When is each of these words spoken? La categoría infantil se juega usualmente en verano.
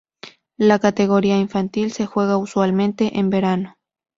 La 0.57 0.79
categoría 0.79 1.37
infantil 1.37 1.91
se 1.91 2.07
juega 2.07 2.37
usualmente 2.37 3.19
en 3.19 3.29
verano. 3.29 3.75